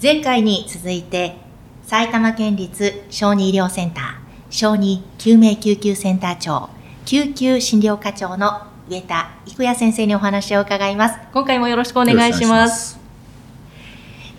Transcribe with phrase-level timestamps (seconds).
[0.00, 1.34] 前回に続いて
[1.82, 4.04] 埼玉県立小児医療センター
[4.48, 6.70] 小児救命救急センター長
[7.04, 11.18] 救急診療課長の上田育也先生にお話を伺います。
[11.32, 12.96] 今回もよろしくお願いします。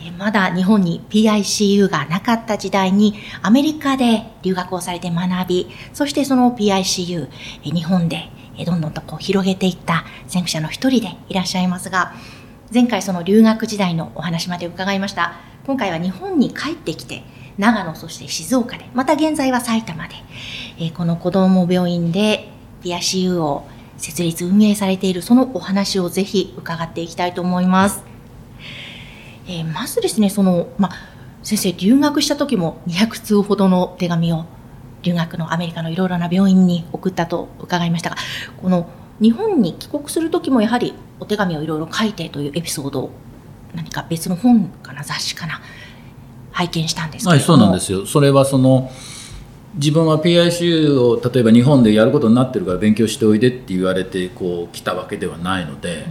[0.01, 7.27] えまだ日本に PICU がなかった時代にアメリカで留学をされて学びそしてその PICU
[7.65, 12.13] え日本でえどんどんとこう広げていった先駆者の一人でいらっしゃいますが
[12.73, 15.49] 前回その留学時代のお話まで伺いました。
[15.69, 17.23] 今回は日本に帰ってきて
[17.59, 20.15] 長野そして静岡でまた現在は埼玉で、
[20.79, 22.49] えー、この子ども病院で
[22.81, 28.03] PICU を設立運営されているそのお話をぜひ伺っていきたいと思います、
[29.47, 30.89] えー、まずですねその、ま、
[31.43, 34.45] 先生留学した時も200通ほどの手紙を
[35.03, 38.15] 留学のアメリカのいろいろな病院に送ったと伺いましたが
[38.61, 38.89] この
[39.21, 43.11] 日本に帰国する時もやはりお手紙をいろいろ書いてというエピソードを
[43.75, 45.61] 何か別の本かな雑誌かな
[46.51, 48.05] 拝見したんですけはいそうなんですよ。
[48.05, 48.89] それはその
[49.75, 56.07] 自分は PICU を例えば日本でやることになってるから勉強しておいでって言われてこう来たわけではないので、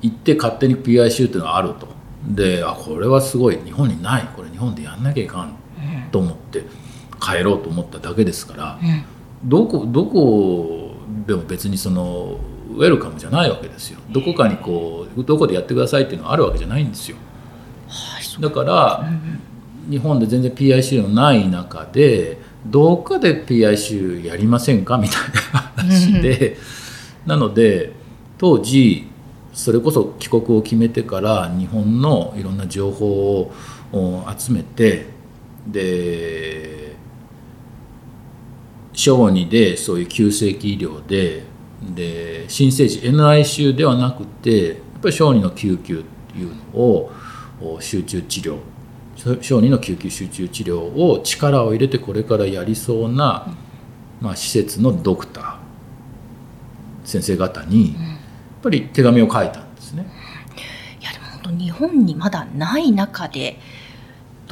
[0.00, 1.88] 行って勝手に PICU っていうのがあると。
[2.26, 4.28] であこれはすごい日本にない。
[4.36, 5.56] これ日本でやんなきゃいかん
[6.12, 6.64] と思って
[7.20, 9.04] 帰ろうと思っただけですから、うん、
[9.48, 10.89] どこどこ
[11.26, 12.38] でも別にその
[12.74, 14.00] ウェルカムじゃないわけですよ。
[14.10, 17.16] どこかにこうどこでやってくださいっていうのがあるわけじゃないんですよ、
[18.40, 19.10] だから、
[19.88, 25.18] 日本で全然 PICU のない中でどっかで PICU やりませんかみたい
[25.52, 26.56] な話で、
[27.26, 27.92] なので
[28.38, 29.08] 当時
[29.52, 33.52] それこそ帰国を決めてから日本のいろんな情報
[33.92, 35.06] を集めて
[35.66, 36.59] で
[39.00, 41.44] 小児でそういう急性期医療で
[41.82, 47.10] で新生児 NICU ではなくてやっぱり小児の救急っていうのを
[47.80, 48.58] 集中治療。
[49.16, 53.54] 小児の救急集中治療を力を入れてこれからやりそうな、
[54.20, 55.56] まあ、施設のドクター。
[57.04, 60.06] 先生方にやっぱり手紙を書いたんですね。
[61.00, 63.58] いやでも本当日本にまだない中で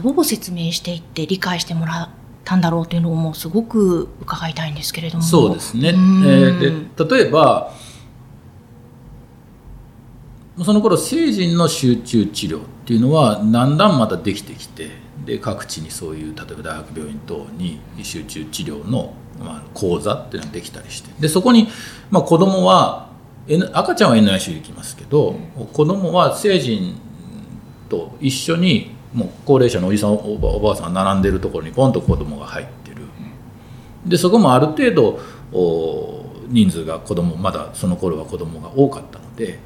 [0.03, 2.08] どう説明していって理解してもらっ
[2.48, 5.22] たんだろうというのをもうすごく伺いたいんですけれども。
[5.22, 7.75] そうですね、えー、で例えば
[10.64, 14.88] その頃成人の集中治療っていうのはだんだんまたできてきて
[15.26, 21.10] で各地にそういう例えば大学病院等に集中治療の、まあ、講座っていうのができたりして。
[21.20, 21.69] でそこに、
[22.10, 23.10] まあ、子供は、
[23.72, 26.94] 赤ちゃんは NICU 行きますけど、うん、子供は成人
[27.91, 33.02] と一緒にもう高齢者のおじさんおばあさん並んでるところにポンと子供が入ってる。
[34.06, 35.20] でそこもある程度
[36.48, 39.58] 人数が子供まだその頃は子供が多かったので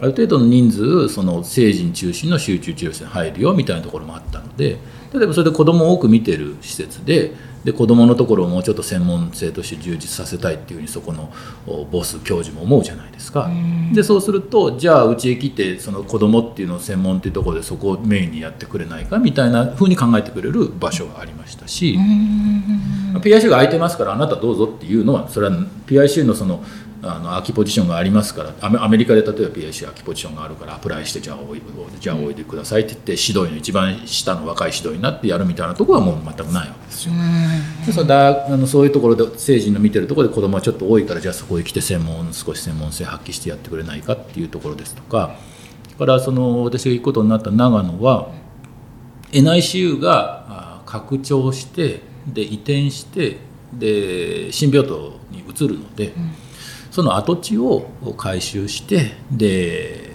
[0.00, 4.78] ある程度の人数その成人中心の集中治療室に入るよみたいなところもあったので
[5.12, 7.32] 例えばそれで子どもを多く見てる施設で
[7.64, 11.30] で子どものところをもうちょっと専門性として充実させたいっていうふうにそこの
[11.90, 13.50] ボス教授も思うじゃないですか。
[13.92, 21.98] でそうするとじゃあうちへ来てその子どもっていうのを専門っていうところでそこをメインにやってくれないかみたいなふうに考えてくれる場所がありましたし
[23.18, 25.52] PIC が空いてますからあなたどうぞっていうのはそれは
[25.86, 26.64] PIC のその
[27.02, 31.62] あの空きポジションがありますからアメリカで例えば PIC 空きポジションがあるからアプライしてじゃあおい
[31.98, 37.14] じゃあおいでくださいって言って指導員の一番下の若い指導員になってやるみたいなところはもう全くないわけですよ。
[37.86, 45.36] でそだあのそういうところで成人の見てるところで子供はちょっと多いからじゃあそこへ来て専門少し専門性発揮してやってくれないかっていうところですとか
[45.98, 48.30] からその私が行くことになった長野は
[49.32, 53.38] NICU が拡張してで移転して
[53.72, 56.08] で新病棟に移るので。
[56.08, 56.32] うん
[56.90, 60.10] その跡地を改修してで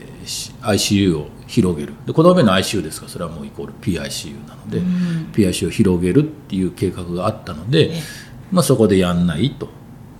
[0.61, 1.93] ICU を広げる。
[2.05, 3.05] でこの上の ICU ですか？
[3.05, 7.93] らそれはもうイコール PICU なので、うん、PICU を広げるっていう計画があったので、
[8.51, 9.69] まあ、そこでやんないと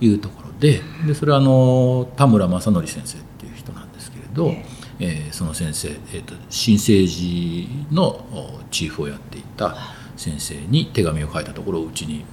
[0.00, 4.54] いうところででそれはあの田村正則先生っていう人なんですけれど、
[4.98, 8.24] えー、その先生、えーと、新生児の
[8.70, 9.76] チーフをやっていた
[10.16, 12.24] 先生に手紙を書いたところうちに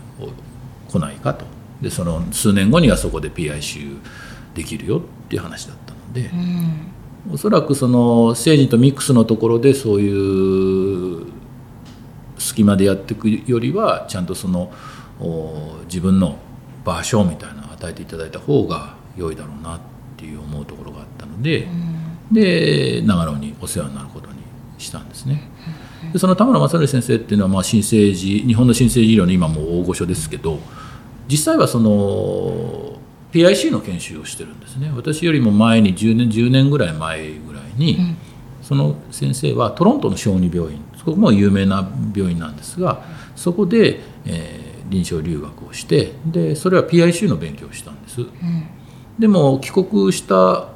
[0.89, 1.45] 来ないかと。
[1.83, 3.99] でその数年後にはそこで PICU
[4.55, 6.31] できるよっていう話だったので、
[7.27, 11.27] うん、おそらくその成人とミックスのところでそういう
[12.39, 14.71] 隙間でやっていくよりはちゃんとその
[15.85, 16.37] 自分の
[16.85, 19.79] 場所みたいなのを与えていただいた方が良いだろうなっ
[20.17, 21.67] ていう思うところがあったので、
[22.31, 24.37] で長野にお世話になることに
[24.77, 25.49] したんですね。
[26.11, 30.59] でその田村正則先生っていうのはまあ新生児日本の新生児医療の今も大御所ですけど
[31.27, 32.99] 実際はその
[33.31, 34.91] PIC の研修をしてるんですね。
[34.95, 38.17] 私よりも前に10年 ,10 年ぐらい前ぐらいに、うん、
[38.61, 43.03] その先生はトロントの小児病院そこも有名な病院なんですが
[43.35, 48.29] そこで、えー、臨床留学をしてでそれは PIC の勉強をしたんです、うん、
[49.19, 50.69] でも帰国した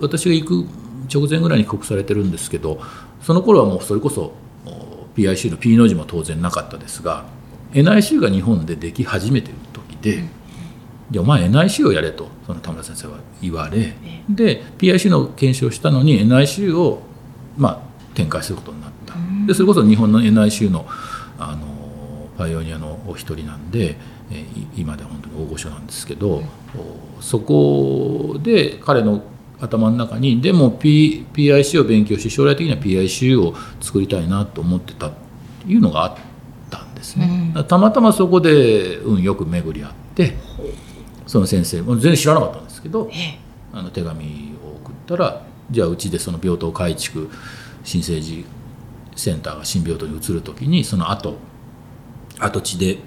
[0.00, 0.68] 私が行く
[1.12, 2.80] 直前ぐらいに帰国されてるんですけど
[3.20, 4.32] その頃はもうそれこそ
[5.16, 7.24] PIC の P の字も当然なかったですが
[7.72, 9.54] NIC が日本ででき始めてる
[10.12, 10.24] 時
[11.10, 13.94] で、お前 NIC をやれとその田村先生は言われ
[14.28, 17.02] で PIC の研修をしたのに NIC を、
[17.56, 19.14] まあ、展開することになった。
[19.46, 20.86] でそれこそ日本の NIC の
[21.38, 21.74] あの
[22.38, 23.96] パイオニアのお一人なんで、
[24.32, 24.44] え
[24.76, 26.42] 今では本当に大御所なんですけど、
[27.20, 29.22] そこで彼の
[29.60, 35.12] 頭の中にでも、P、PIC を勉強し将来的には PIC を作りたいなと思ってたっ
[35.64, 36.24] ていうのがあったん
[37.04, 40.36] ですね、うん、たまたまそこで運よく巡り合って
[41.26, 43.10] その先生も全然知らなかったんですけど、
[43.72, 47.30] あの手紙を送ったらじゃあうちでその病棟改築
[47.82, 48.44] 新生児
[49.16, 51.36] センターが新病棟に移る時にその後
[52.38, 52.98] 跡地で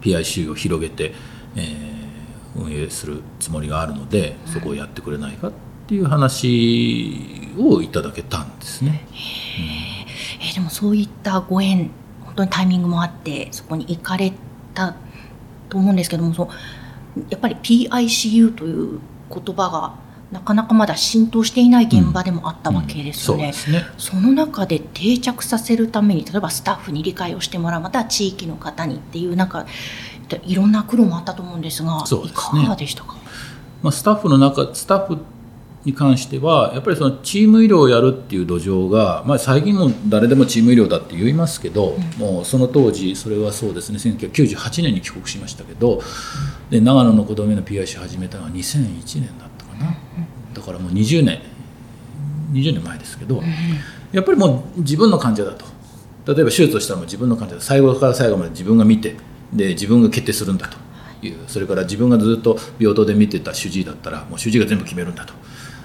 [0.00, 1.14] PIC を広げて、
[1.56, 5.52] えー、運営するつもりがあるのでそこをやってくれないかっ
[5.86, 9.06] ていう話をいただけたんですね。
[10.40, 11.90] えー、でもそういったご縁
[12.34, 14.32] 本当にタイミングもあってそこに行かれ
[14.74, 14.94] た
[15.68, 16.48] と思うんですけどもそう
[17.28, 19.00] やっぱり PICU という
[19.30, 19.94] 言葉が
[20.32, 23.44] なかなかまだ浸透していない現場でもあったわけですよね。
[23.44, 23.84] うんうん、そね。
[23.98, 29.66] その中で定着させるために例えばスタッフに理解をしてもらうまた地域の方にっていうなんか
[30.42, 33.16] いろんな苦労もあったと思うんですが、すね、いかがでしたか、
[33.82, 35.18] まあ、スタッフの中スタッフ
[35.84, 46.00] に関してはやっぱりそのチーム医療をやるっていう土壌が、まあ、最近も誰でもチーム医療だって言いますけど、うん、もうその当時それはそうですね1998年に帰国しましたけど、
[46.70, 49.96] で長野の子供の PIC 始めたのは2001年だったかな、
[50.48, 51.40] うん、だからもう20年
[52.52, 53.44] 20年前ですけど、うん、
[54.12, 55.64] やっぱりもう自分の患者だと。
[56.24, 57.60] 例えば手術をしたらも自分の患者だ。
[57.60, 59.16] 最後から最後まで自分が見て
[59.52, 61.38] で自分が決定するんだという。
[61.48, 65.34] それから自分がずっと病棟で見てた主治医だったらもう主治医が全部決めるんだと。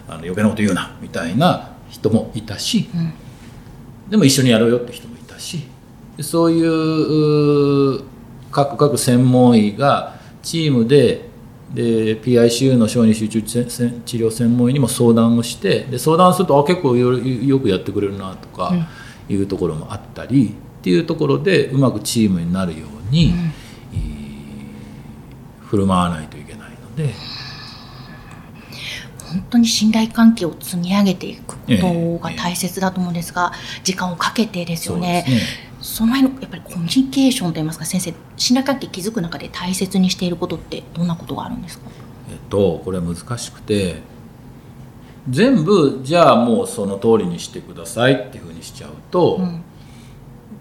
[0.08, 3.14] あの余計なこと言うなみたいな人もいたし、うん、
[4.10, 5.68] でも一緒にやろうよって人もいたし
[6.22, 6.62] そうい
[7.98, 8.04] う
[8.52, 11.28] 各各専門医がチームで
[11.74, 13.58] で PICU の小児集中治
[14.18, 18.74] 療専門医にも相談をしてで相談するとあ結構よよくやってくれるなとか
[19.28, 23.52] いうところもあったり、っていうところでうまくチームになるように、うん、
[25.66, 27.14] 振る舞わないといけないので。
[29.32, 33.52] 本当に信頼関係を積み上げていくことが大切だと思うんですが、
[33.84, 35.26] 時間をかけてですよね。
[35.80, 41.86] その辺のやっぱりコミュニケーションといいますか先生信頼関係築く中で大切にしていることってどんなことがあるんですか？
[42.32, 44.02] えっとこれは難しくて
[45.30, 49.50] 全部じゃあもうその通りにしてくださいっていうふうにしちゃうと、うん、や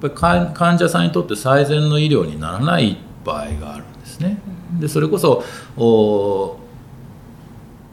[0.08, 4.38] っぱり患者さんにとって最善の医療にならない場合があるんですね。
[4.78, 5.42] でそれこそ
[5.78, 6.58] お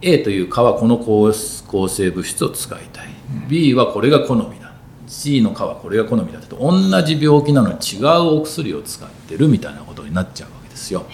[0.04, 3.08] A という蚊はこの抗生物質を使いたい。
[3.50, 4.74] B はこれが好みだ。
[5.08, 11.06] C の蚊はこれが好みだと同じ病気なのに違うお薬を使ってるみたいなことになっちゃうわけですよ。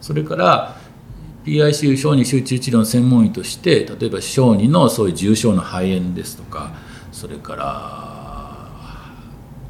[0.00, 0.76] それから
[1.44, 6.72] PICU 小児集中治療の専門医として例えば小児のそういう重症な肺炎ですとか
[7.12, 8.14] それから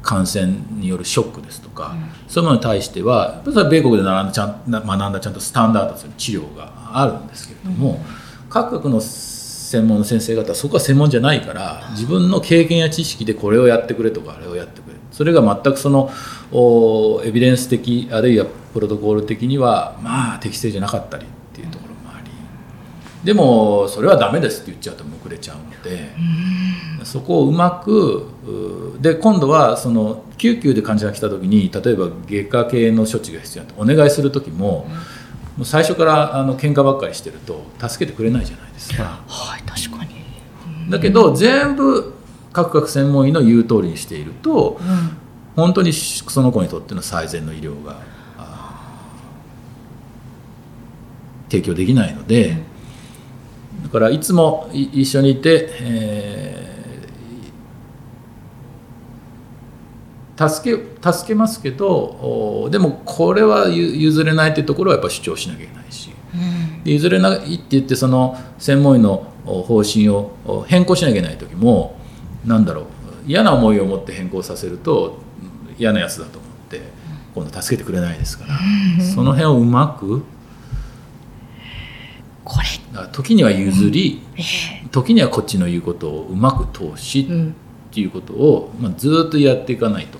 [0.01, 8.03] 感染によるショックですとか、うん、そういうものに対しては米国で学んだちゃん学んだちゃんとスタンダードする治療があるんですけれども、
[8.49, 16.11] 各国の専門の先生方はそこは専門じゃないから自分の経験や知識でこれをやってくれとかあれをやってくれそれが全くその
[17.25, 22.31] エビデンス的あるいはプロトコール的にはまあ適正じゃなかったりっていうところもあり
[23.23, 26.11] でもそれはダメですって言っちゃうとむくれちゃうので
[27.03, 28.27] そこをうまく
[29.01, 34.87] で今度はその救急で患者が来た時に例えば外科系の処置が必要だとお願いする時も。
[34.87, 35.14] うん
[35.57, 39.21] もう最初からあの喧嘩ばっかりしてると助けてくれないじゃないですか。
[39.27, 40.15] はい確かに。
[40.89, 42.13] だけど全部
[42.51, 45.17] 各々専門医の言う通りにしていると、うん、
[45.55, 47.99] 本当にその子にとっての最善の医療が
[51.49, 52.57] 提供できないので、
[53.77, 66.09] うん、だからいつも一緒にいて、えー、助け助けますけどおでもこれはゆ譲れないっていうところはやっぱ主張しなきゃいけないし。
[66.33, 66.83] うん。
[66.83, 71.97] で譲れないって言ってその専門医のお方針をお変更しなきゃいけない時も
[72.45, 72.85] なんだろう
[73.27, 75.19] 嫌な思いを持って変更させると
[75.69, 76.81] うん嫌なやつだと思って
[77.33, 78.59] 今度助けてくれないですから。
[79.01, 80.23] その辺をうまく
[82.43, 82.65] これ。
[83.11, 87.55] 時には譲りえ時にはこっちの言うことをうまく通しえうん
[87.95, 90.19] っていうことを、まあ、ずっとやっていかないと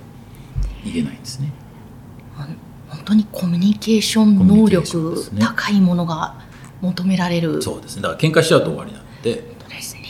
[0.86, 1.52] いけないんですね。
[2.88, 6.36] 本当にコミュニケーション能力高いものが
[6.80, 10.04] 求められるそうですねだから喧嘩しちゃうと終わりなのでことですね。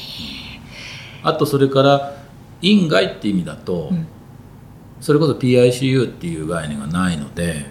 [1.23, 2.13] あとそれから
[2.61, 4.07] 院外って意味だと、うん
[5.01, 7.65] それこそ PICU っていう概念がないので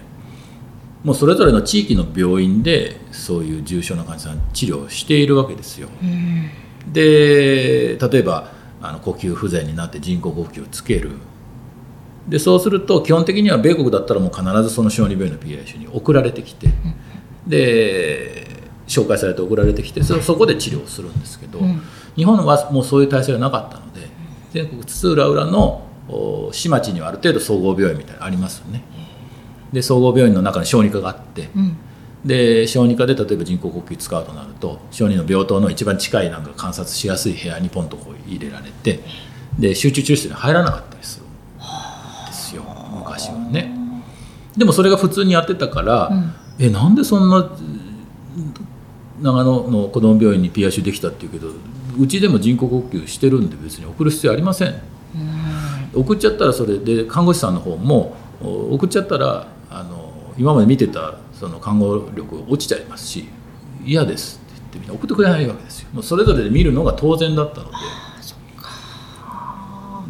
[1.03, 5.89] もうそれぞれの地域の病院でそういう重症な患者さん治療をしているわけですよ。
[6.01, 6.49] うん
[6.93, 8.54] で例えば
[8.89, 11.11] あの呼吸不全になって人工呼吸をつける
[12.27, 16.69] でそうすると基本的には米国だったらもう必ずその小児病院の PICU に送られてきて
[17.47, 18.47] で
[18.87, 21.81] 紹介されて送られてきてそそこで治療するんですけど、うん
[22.15, 24.07] 日本はもうそういう体制がなかったので
[24.51, 25.83] 全国津々浦々の
[26.53, 28.83] 市町にはある程度総合病院みたいなのありますよね。
[29.73, 31.77] で総合病院の中に小児科があってうん
[32.25, 38.99] で小児科で例えば人工呼吸使うとなると小児の病棟の一番近いなんか観察しやすい部屋にポンとこう入れられて
[39.59, 41.29] で集中治療室に入らなかったりするん
[42.25, 42.63] ですよ
[42.97, 43.71] 昔はね。
[44.57, 46.33] でもそれが普通にやってたから、うん。
[46.57, 47.51] えなんでそんなうん
[49.21, 51.47] 長野の子ども病院に PICU できたっていうけど
[51.97, 54.69] うちでも人工呼吸してるんで別に送る必要ありません。
[55.93, 56.01] うん。
[56.01, 63.27] 送っちゃったらそれで看護師さんの方もお送っちゃったらあの今まで見てたその看護力落ちちゃいますし
[63.85, 65.89] 嫌ですって言ってみんな送ってくれないわけですよ。
[65.93, 67.75] もうそれぞれで見るのが当然だったので。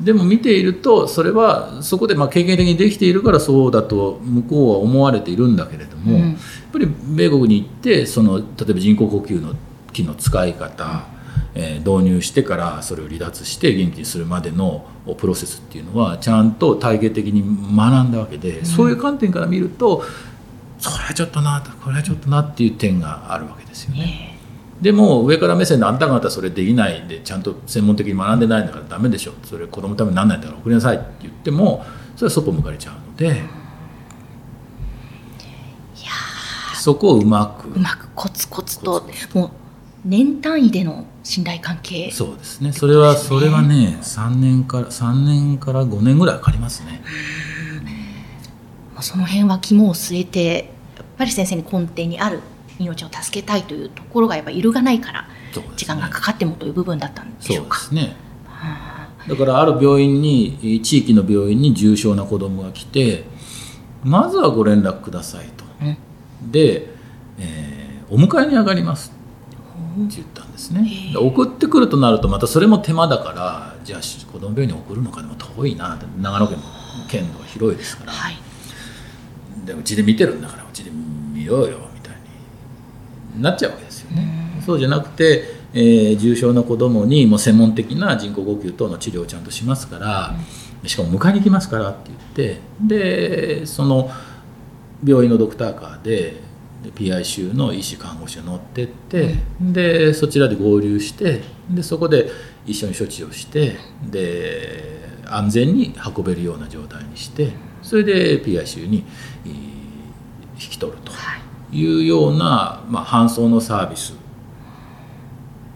[0.03, 6.29] でも見ているとそれはそこでまあ経験的にできているからそうだと向こうは思われているんだけれども、うん。
[6.31, 6.37] やっ
[6.71, 9.55] ぱり米国に行ってその例えば人工呼吸の
[9.93, 11.07] 機の使い方、
[11.55, 14.85] えー導入してからそれを離脱して元気にするまでの
[15.17, 17.41] プロセスっていうのはちゃんと体系的に
[17.75, 20.03] 学んだわけで、そういう観点から見ると
[20.77, 24.37] それはちょっとなこれはちょっとなっていう点があるわけですよね。
[24.81, 31.85] でも上から目線であんた方それできないでちゃんと専門的に学んでないんだからダメでしょそれ子供のためにならないんだから送りなさいって言っても
[32.17, 33.41] それはそっぽ向かれちゃうので
[36.75, 39.49] そこをうまくうまくコツコツともう
[40.03, 42.11] 年単位での信頼関係。
[42.11, 42.71] そうですね。
[42.71, 47.01] それはそれはね3年から3年から5年ぐらいかかりますね
[48.95, 50.55] まあその辺は肝を据えて
[50.97, 52.39] やっぱり先生に根底にある
[52.79, 55.27] 命を助けたいというところがやっぱ揺るがないから
[55.75, 57.77] 時間がかかってもという部分だったんでしそうでょうか。
[57.77, 58.15] すね
[59.27, 63.23] だからある病院に地域の病院に重症な子供が来て
[64.03, 65.65] まずはご連絡くださいと。
[65.81, 65.85] う
[66.47, 66.51] ん。
[66.51, 66.87] で、
[67.39, 69.11] えーお迎えに上がります
[70.05, 70.87] って言ったんですね。
[71.17, 75.95] 送ってくるとなるとまたそれも手間だからじゃあし子供病院に送るのかでも遠いな。
[75.95, 76.63] って長野県も
[77.09, 78.37] 県土が広いですから、はい
[79.65, 82.15] でうちで見てるんだからうちで見ようよみたい
[83.35, 84.61] になっちゃうわけですよね。
[84.65, 85.43] そうじゃなくて、
[85.73, 90.35] えー重症な子どもにもう専門的な人工呼吸等の治療をちゃんとしますから、
[90.85, 94.09] しかも迎えに行きますからって言ってでその
[95.03, 96.41] 病院のドクターカーで
[96.83, 102.29] で PICU の医師看護師が乗ってって、でそちらで合流してでそこで
[102.65, 103.75] 一緒に処置をして
[104.09, 107.51] で安全に運べるような状態にして
[107.85, 109.03] それで PICU に
[109.45, 109.75] えー
[110.55, 111.37] 引き取るとは
[111.71, 111.77] い。
[111.77, 114.15] いうような、まあ、搬送のサービスっ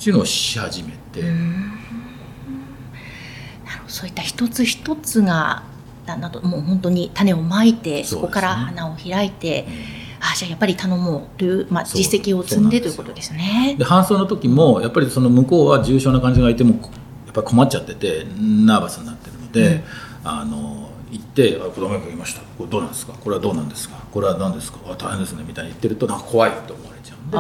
[0.02, 1.24] ていうのをし始めて、
[3.88, 5.64] そういった一つ一つが
[6.06, 9.68] だんだんともう本当に種をまいてそ,、こから花を開いて、
[10.22, 13.76] あじゃあやっぱり頼もうという、まあ、実績を積んでということですね。
[13.78, 16.76] で搬送の時もやっぱりその向こうは重症な患者がいても
[17.26, 19.84] やっぱり困っちゃっててナーバスになってるので、
[20.24, 20.79] あの
[21.12, 22.42] 行ってあ「子供がいました。
[22.58, 23.14] これどうなんですか？
[23.14, 23.96] これはどうなんですか？
[24.12, 24.80] これは何ですか？
[24.86, 27.38] あ大変ですね」みたいに言ってるとなんか怖いと思われちゃうんで。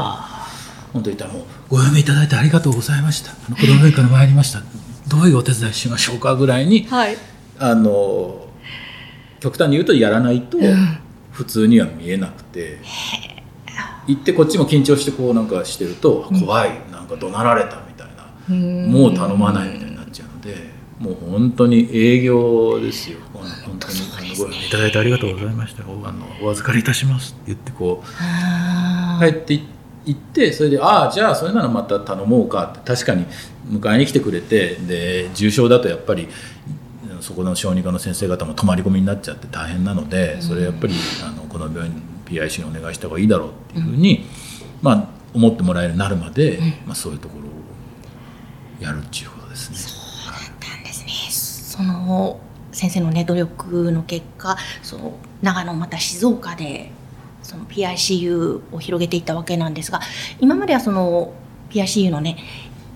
[0.92, 3.32] 本当に言ったらもう「ご読みいただいてありがとうございました。
[3.32, 4.64] あの子供病院から参りました。
[5.08, 7.18] どういうお手伝いしましょうか」ぐらいにはい、
[7.60, 8.48] あの
[9.40, 10.58] 極端に言うとやらないと
[11.32, 12.80] 普通には見えなくて、
[14.08, 16.72] 行ってこっちも緊張してこうなんかしてると怖い。
[16.92, 18.56] なんか怒鳴られたみたいな、
[18.92, 25.84] もう頼まないみたいになっちゃうのでもう本当に営業ですよ本当にご読みいただいてありがとうございました。
[25.88, 29.68] おあのお預かりいたしますって言ってこうあ帰ってい
[30.06, 32.96] 行ってそれでああじゃあそれならまた頼もうかって。
[32.96, 33.26] 確かに
[33.70, 36.30] 迎えに来てくれてで重症だとやっぱり、うん
[37.22, 40.94] そこの小児科の先生方も泊まり込みになっちゃって大変なのでそれやっぱり
[41.24, 44.26] あのこの病院 PIC にお願いした方がいいだろうっていうふうに、
[44.82, 49.78] まあ、思ってもらえるようになるまで、まあ、そういうところをやるっていうことですね。
[49.78, 51.12] そうだったんですね。
[51.32, 52.40] その
[52.72, 56.92] 先生のね努力の結果その長野また静岡で
[57.42, 60.02] その PICU を広げていったわけなんですが
[60.40, 61.34] 今まではその
[61.70, 62.38] PICU のね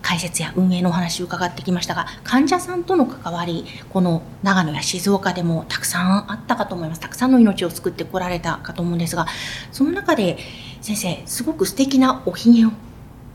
[0.03, 7.01] 解説や運営のお話を伺ってきましたが患者さんとの関わりこの長野や静岡でもたくさんあったかと思います。
[7.01, 9.25] たくさんの命を救ってこられたかと思うんですが
[9.71, 10.37] その中で
[10.81, 12.71] 先生すごく素敵なおひげを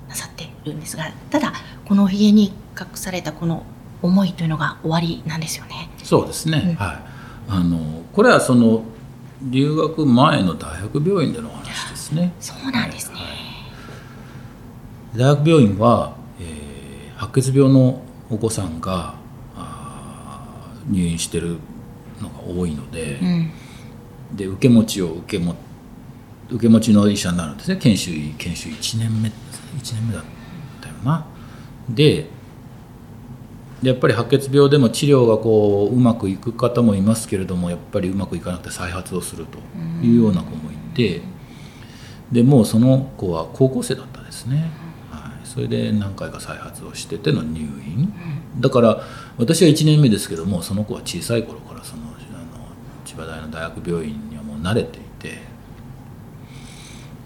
[0.09, 1.55] なさっているんですがただ
[1.87, 3.65] このおひげに隠されたこの
[4.03, 5.91] 思いというのが終わりなんですよね。
[6.03, 6.75] そうですね、うん。
[6.77, 6.99] はい。
[7.49, 8.85] あのこれはその
[9.43, 12.33] 留学前の大学病院でのお話ですね。
[12.41, 13.19] そうなんですね。
[15.17, 16.69] 大学病院は、えー
[17.19, 18.01] 白血病の
[18.31, 19.15] お子さんが
[20.89, 21.59] 入院してる
[22.21, 23.51] のが多いので,、うん。
[24.37, 25.57] で受け持ちを受けも
[26.49, 27.77] 受け持ちの医者になるんですね。
[27.77, 29.33] 研修医研修医1年目1
[29.95, 30.25] 年目だっ
[30.81, 31.27] たよな。
[31.89, 32.31] でで
[33.83, 39.59] やっぱり白血病でも治療がこううまくいく方もいますけれどもやっぱりうまくいかなくて再発をすると
[40.05, 41.23] いうような子もいて
[42.33, 44.71] でもうその子は高校生だったですね、
[45.11, 48.13] はい、それで何回か再発をしてての入院。
[48.59, 49.03] だから
[49.37, 52.17] 私は1年目ですけどもその子は小さい頃からそのあの
[53.05, 55.39] 千葉大の大学病院にはもう慣れていて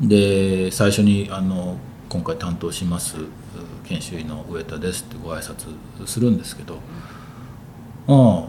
[0.00, 1.78] で最初にあの
[2.08, 3.16] 今回担当します
[3.92, 5.66] 研修医の上田ですってご挨拶
[6.06, 6.78] するんですけど
[8.08, 8.48] 「あ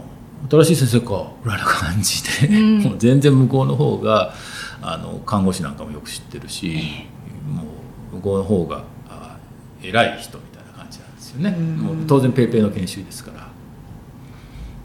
[0.50, 2.78] 新しい先生か」ぐらいな感じで、うん。
[2.84, 4.34] もう全然向こうの方が
[4.80, 7.06] あの看護師なんかもよく知ってるし、
[7.48, 7.64] も
[8.12, 9.36] う向こうの方があ
[9.82, 11.76] 偉い人みたいな感じなんですよね、うん。
[11.78, 13.44] もう当然ペイペイの研修医ですから。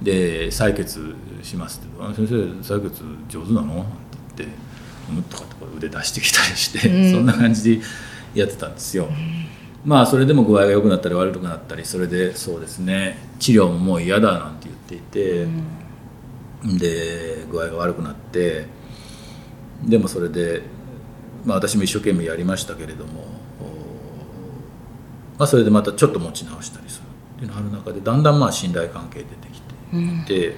[0.02, 1.14] で採血
[1.44, 4.56] しますって「あ先生採血上手なの?」って言って
[5.12, 7.12] 「うん」とかって腕出してきたりして、うん。
[7.12, 7.82] そんな感じで
[8.34, 9.10] やってたんですよ、
[9.86, 15.48] まあそれでも具合が良くなったり悪くなったりそれでそうですね治療ももう嫌だなんて言っていて、
[16.78, 18.68] で具合が悪くなって
[19.84, 20.62] でもそれで、
[21.46, 23.22] まあ、私も一生懸命やりましたけれども、
[23.62, 23.64] お
[25.40, 27.04] まあ、それでまたちょっと持ち直したりする
[27.38, 29.62] っていうのがある中でだんだんまあ信頼関係出てき
[29.94, 30.26] うん。
[30.26, 30.56] ていて、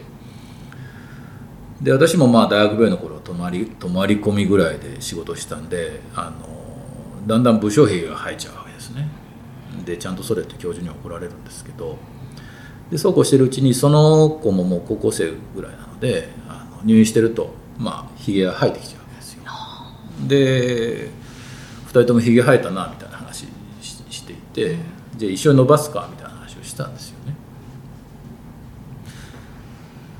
[1.81, 9.07] で私もまあ大学病院の頃は泊まり泊まり込みぐらいで仕事をしたんであのだんだん部署兵が入っちゃうわけですね。
[9.85, 11.97] でちゃんとそれって教授に怒られるんですけど
[12.89, 19.43] でそうこうしてるうちにその子ももう高校生ぐらいなのであの入院してるとまあひげが生えてきちゃうわけですよ。
[20.27, 21.09] で
[21.85, 23.45] 2人ともひげ生えたなみたいな話
[23.81, 24.77] ししていて
[25.15, 27.35] じゃあ一緒に伸ばすかみたいな話をしたんですよね。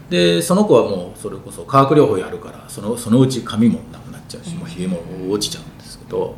[0.10, 6.36] でその子はもうそれこそ化学療法やるからそのそのうち髪もなくなっちゃうしもうひげも落ちちゃうんですけど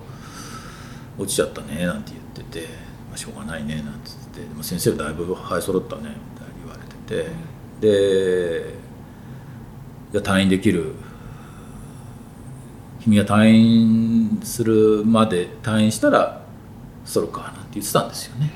[1.18, 2.68] 落ちちゃったねなんて言ってて、
[3.10, 7.30] まあ、しょうがないねなんて言っててでも先生だいぶ生え揃ったねみたいに言われて
[7.80, 8.74] てで
[10.12, 10.94] じゃあ退院できる。
[13.04, 16.42] 君が退院するまで退院したら
[17.04, 18.50] 揃うかなんて言ってたんですよね、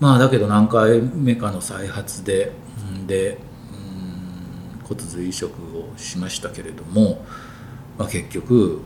[0.00, 2.52] まあだけど何回目かの再発で
[2.90, 3.38] うんで
[3.70, 7.22] うん骨髄移植をしましたけれども、
[7.98, 8.80] まあ、結局う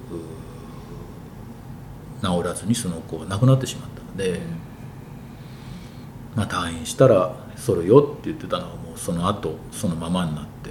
[2.22, 4.40] 治らずにその子は亡くなってしまったので、
[6.36, 10.70] まあ、退院したらそれよって言ってたのがもうその後そのままになって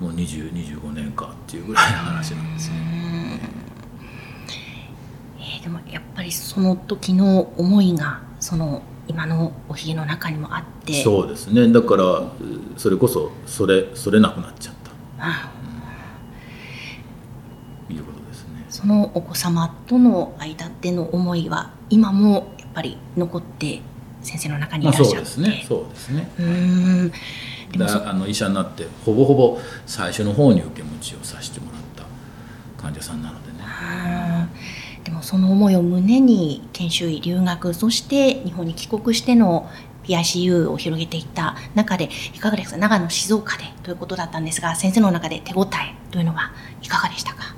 [0.00, 2.74] もう2025年かっていうぐらいの話なんですよ。
[2.76, 3.64] えー
[5.64, 11.02] でもやっぱりその時の思いがその今のおひげの中にもあって。
[11.02, 11.72] そうですね。
[11.72, 12.30] だからう
[12.76, 14.90] それこそそれそれなくなっちゃった
[15.26, 15.50] あ
[17.88, 18.66] ということですね。
[18.84, 23.80] そのお子様との間での思いは今もやっぱり残って
[24.20, 25.64] 先生の中にいまあ、らっしゃって、そうですね。
[25.66, 26.30] そうですね。
[26.38, 27.12] うーん
[27.78, 33.64] だあの医者になってほぼほぼ最初の方に受け持ちをさせてもらった患者さんなのでね。
[35.02, 39.70] でもその思いを胸に研修医留学そして日本に帰国しての
[40.02, 47.53] PICU を広げていった中でいかがですか長野静岡でということだったんですが先生の中で手応えというのはいかがでしたか？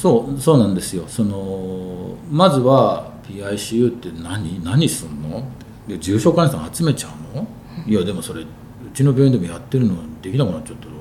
[0.00, 1.04] そうそうなんですよ。
[1.08, 4.64] そのまずは PICU って何？
[4.64, 5.46] 何すんの？
[5.86, 7.46] で重症患者さん集めちゃうの、
[7.86, 8.46] いやでもそれう
[8.94, 10.92] ちの病院でもやってるのできなくなっちゃったら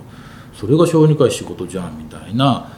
[0.53, 2.73] それが小児科医仕事じゃんみたいな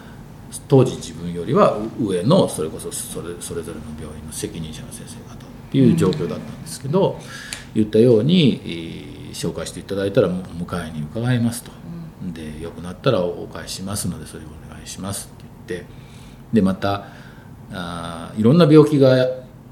[0.68, 5.38] 当時自分よりは上のそれこそそれそれぞれの病院の責任者の先生方っ
[5.72, 7.20] ていう状況だったんですけど、
[7.74, 11.72] 言ったように、えー、紹介していただいたら迎えに伺いますと、
[12.22, 16.01] うん、で良くなったらお返ししますのでそれをお願いしますって言って
[16.54, 17.08] でまた
[17.74, 19.16] あいろんな病気が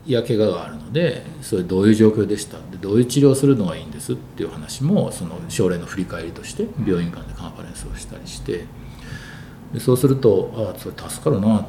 [0.07, 2.57] や怪我があるのでそれどういう状況でした？
[2.57, 4.13] でどういう治療するのがいいんです？
[4.13, 8.65] っていう話もその症例の振り返りとして病院間でカンファレンスをしたりして
[9.73, 11.67] でそうするとああそれ助かるな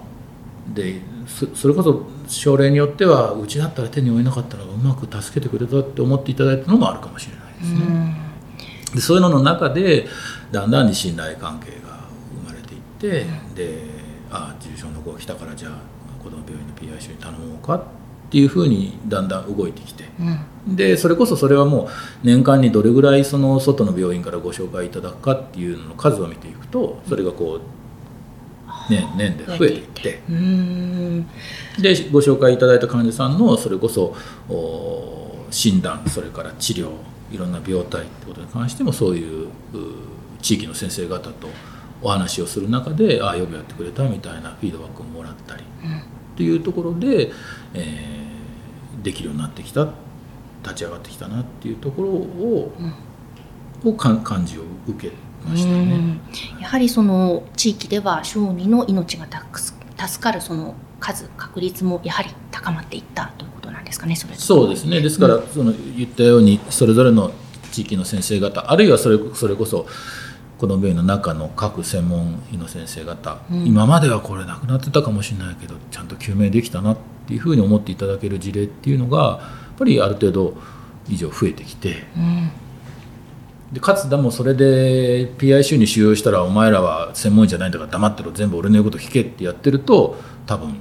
[0.73, 8.17] でそれこそ症例によってはうちだったら手に負えなかったらうまく助けてくれたって思っていただいたのもあるかもしれないですね。
[8.95, 10.07] でそういうのの中で
[10.51, 12.01] だんだんに信頼関係が
[12.47, 14.00] 生まれていって、で
[14.31, 17.83] ああ重症の子が来たからじゃあ子ども病院の PIC に頼もうかっ
[18.31, 20.05] ていうふうにだんだん動いてきて、
[20.69, 21.89] うん、でそれこそそれはもう
[22.23, 27.61] 年間にどれぐらいその外の病院からご紹介いただくかっていうのの数を見ていくとそれがこう
[28.89, 30.23] 年年で増えていって。
[31.81, 34.15] でご紹介いただいた患者さんのそれこそ
[35.51, 36.91] 診断それから治療
[37.33, 39.49] いろんな病態ってことに関してもそういう
[40.41, 41.49] 地域の先生方と
[42.03, 46.03] お話をする中でああよくやってくれたみたいなフィードバックをもらったり、うん、っ
[46.37, 47.31] ていうところで、
[47.75, 49.89] えー、できるようになってきた
[50.63, 52.73] 立ち上がってきたなっていうところを,、
[53.85, 55.15] うん、を感じを受け
[55.49, 56.19] ましたね。
[56.61, 59.27] やはりその地域では小児の命が
[59.97, 65.01] 助かるその数確率もやはり高まっていったということなんですかねそれそうですね。
[65.01, 67.33] ですから、うん、その言ったようにそれぞれの
[67.73, 69.87] 地域の先生方あるいはそれそれこそ
[70.61, 80.59] この病院の中の各専門医の先生方、うん、今まではこれなくなってたかもしれないけどちゃんと救命できたなっていうふうに思っていただける事例っていうのがやっぱりある程度
[81.09, 82.51] 以上増えてきて、うん、
[83.73, 90.75] でかつでもそれで PICU に収容したらお前らは専門医じゃないんだから黙ってろ全部俺の言うこと聞けってやってると多分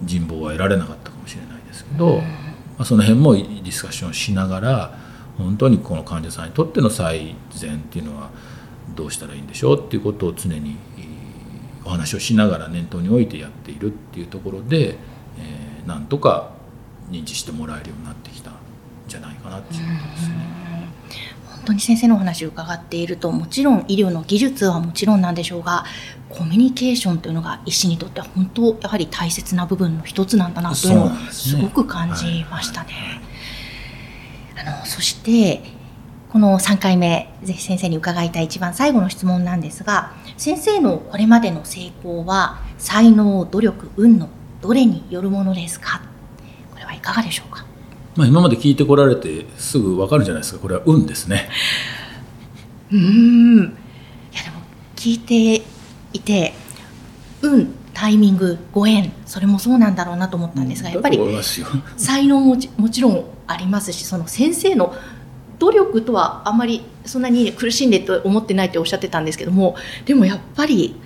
[0.00, 2.24] 人望は得られなかったかもしれないですけど、うん、ま
[2.78, 4.98] あ、その辺もディスカッションしながら
[5.36, 8.30] 本当にこの患者さんにとっての最善っていうのは
[8.94, 10.76] どうしたらいいんでしょうっていうことを常に
[11.84, 14.98] お話をしながら念頭に置いてやっているっていうところで、
[15.38, 16.50] えー、なんとか
[17.10, 18.54] 認知してもらえるようになってきたん
[19.06, 20.58] じゃないかなっていうことですね。
[21.46, 25.84] 本当に先生のお話を伺っているともちろん医療の技術はもちろんなんでしょうが
[26.28, 32.92] コミュニケーションというのが医師にとっては本当やはり大切な部分の一つなんだなというのをすごく感じましたね。
[34.54, 35.62] はいはい、あのそして
[36.30, 44.28] この3回目ぜひ先生に伺いたい一番最後の質問なんですが先生のこれまでの成功は才能努力運の
[44.60, 46.02] どれによるものですか？
[46.72, 47.64] これはいかがでしょうか、
[48.16, 50.60] まあ、今まで聞いてこられてすぐ分かるじゃないですか。
[50.60, 51.48] これは運ですね。
[52.92, 53.58] うん。
[53.60, 53.62] い
[54.36, 54.56] やでも
[54.96, 55.62] 聞いて
[56.12, 56.52] いて
[57.40, 61.18] 運タイミングご縁それもそうなんだろうなと思ったんですがやっぱり
[61.96, 64.94] 才能も もちろんありますしその先生の
[65.58, 70.96] 努力とはあんまりそんなに苦しんでと思ってないっておっしゃってたんですけどもでもやっぱり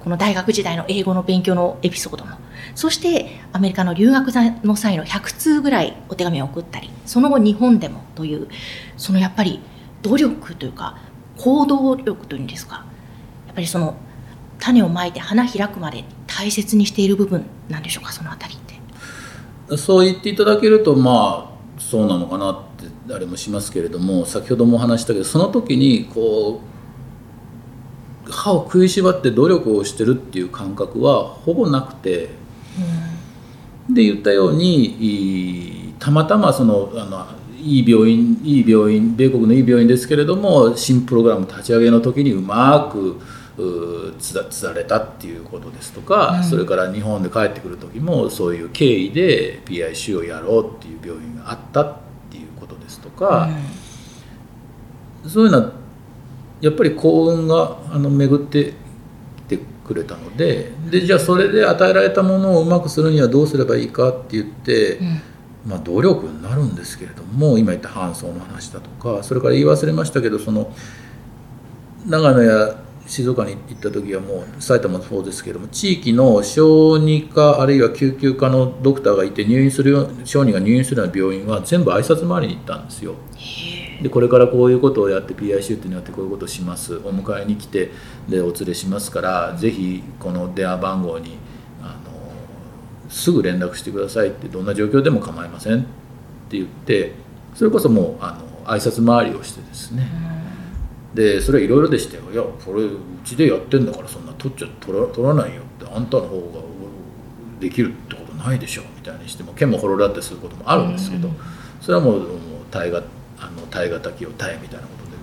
[0.00, 2.36] この大学時代の英語の勉強のエピソードも
[2.74, 4.28] そしてアメリカの留学
[4.64, 8.48] の際の100通ぐらいお手紙を送ったりその後日本でもという
[8.96, 9.60] そのやっぱり
[10.02, 10.98] 努力というか
[11.36, 12.84] 行動力というんですか
[13.46, 13.96] やっぱりその
[14.58, 19.76] 種をまいて花開くまで大切にしている部分なんでしょうかそのあたりって。
[19.76, 22.69] そう言っていただけるとまあそうなのかなって
[23.14, 26.70] あれもしますけれども先ほども話したけどその時にこう
[28.30, 32.30] 歯を食いしばって努力をしてるっていう感覚はほぼなくて、
[33.88, 37.26] うん、で言ったようにたまたまそのあの
[37.58, 43.20] いい病院いい病院米国のいい病院ですけれども新プログラム立ち上げの時にうまく
[44.18, 52.09] つだつだれたっていうことですとか、うん、それから日本で帰ってくる時もそういう経緯で PIC をやろうっていう病院があったって
[53.20, 53.48] か、
[55.24, 55.72] うん、そういうのは
[56.60, 58.74] やっぱり幸運があの巡って
[59.48, 64.96] きてくれたのででじゃあそれで与えられたものをうまくするにはどうすればいいかって言って。
[64.96, 65.22] うん
[65.66, 70.72] まあ、努力になるんですけれども今言った搬送の話だとかそれから言い忘れましたけどその
[72.06, 83.14] 長野や静岡に行った時はもう埼玉もそうですけども地域の小児科あるいは救急科のドクターがいて入院するよ小児が入院するような病院は全部挨拶回りに行ったんですよ。
[84.02, 87.90] でこれからこういうことをやって PICU っていうのやってこういうことをしますお迎えに来て
[88.28, 91.36] でお連れしますからぜひこの電話番号に
[91.82, 95.82] あのすぐ連絡してくださいってどんな状況でも構いませんっ
[96.48, 97.12] て言って
[97.54, 100.06] それこそもうあの挨拶回りをしてですね、
[101.14, 102.22] でそれはいろいろでしたよ。
[102.32, 106.60] いやそれうちでやってんだからそんな取っちゃ取ら取らないよってあんたの方が
[107.60, 111.28] できるってことないでしょみたいにしても剣もほろらってすることもあるんですけど、
[111.80, 112.28] それはもうもう
[112.70, 113.02] 大河
[113.38, 115.16] あの耐え難きを耐えみたいなことで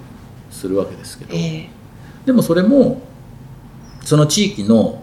[0.52, 1.69] するわけですけど、ええ。
[2.26, 3.02] でもそれも
[4.04, 5.02] その地域の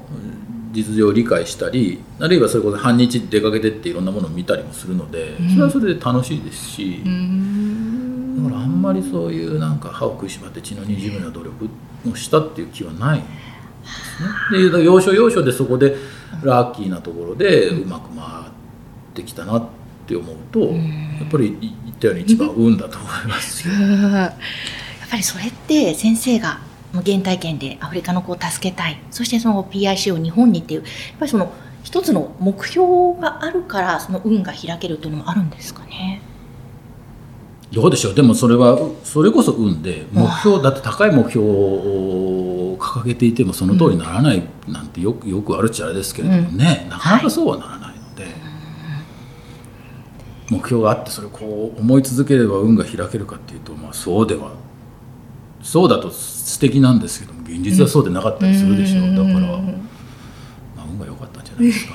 [0.72, 5.50] 実情を理解したりあるいはそれこそ半日出かけてっていろんなものを見たりもするのでうん。
[5.50, 7.63] それはそれで楽しいですし、うん
[8.84, 11.68] まりそういうなんか歯を食いしばって血のにじむような努力
[12.10, 13.28] をしたっていう気はないんで
[14.50, 14.70] すね。
[14.70, 15.96] で要所要所でそこで
[16.42, 18.28] ラッキーなところでうまく回っ
[19.14, 19.68] てきたなっ
[20.06, 20.74] て思うと、ん
[21.20, 23.74] やっぱり言ったように一番運だと思いますよ。
[23.74, 26.60] やっぱりそれって先生が
[26.92, 36.20] 原体験でアフリカの子を助けたいそしてその PIC を日本にっていうやっぱりその一つの目標があるからその運が開けるというのもあるんですかね。
[37.74, 38.14] どうでしょう？
[38.14, 48.26] でもそれはそれこそ運で目標だって高い目標を掲げていてもその通りにならないなんてよくよくあるっちゃあれですけれどもね、なかなかそうはならないので、
[50.50, 54.52] 目標があってそれをこう思い続ければ運が開けるかっていうと、まあ、そうでは
[55.62, 61.94] そうだと素敵なんですけども現実はそうでなかったりするでしょう、だから、まあ、運が良かったんじゃないですか。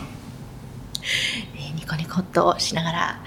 [1.56, 3.20] え ーニコニコっとしながら、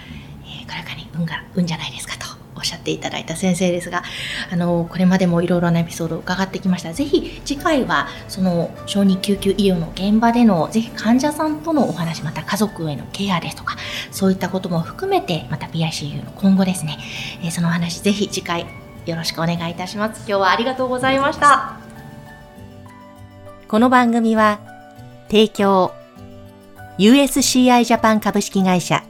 [0.44, 2.21] えー、軽やかに運が運じゃないですかと
[2.62, 4.04] おっしゃっていただいた先生ですが
[4.50, 6.92] あのこれまでもいろいろなエピソードを伺ってきました。
[6.92, 13.76] ぜひ次回はその小児救急医療の現場でのぜひ患者さんとのお話また家族へのケアですとか
[14.12, 16.98] そういったことも含めてまた PICU の今後ですね、
[17.42, 18.66] えーそのお話ぜひ次回
[19.04, 20.20] よろしくお願いいたします。
[20.20, 21.76] 今日はありがとうございました。
[23.66, 24.60] この番組は
[25.28, 25.92] 提供
[26.98, 29.02] USCI ジャパン株式会社。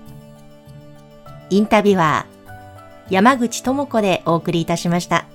[1.51, 2.32] インタビュアー
[3.11, 5.27] 山口智子でお送りいたしました。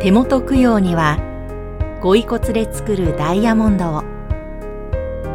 [0.00, 1.18] 手元供養には
[2.00, 4.02] ご遺骨で作るダイヤモンドを。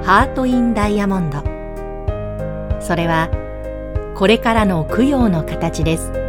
[0.03, 1.43] ハート・イン・ダイヤモンド。
[2.81, 3.29] それは
[4.15, 6.24] これからの供養の形です。